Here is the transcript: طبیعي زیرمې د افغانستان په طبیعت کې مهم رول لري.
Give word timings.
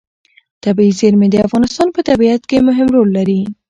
طبیعي 0.63 0.91
زیرمې 0.99 1.27
د 1.31 1.35
افغانستان 1.47 1.87
په 1.95 2.01
طبیعت 2.09 2.41
کې 2.49 2.65
مهم 2.67 2.87
رول 2.95 3.09
لري. 3.17 3.41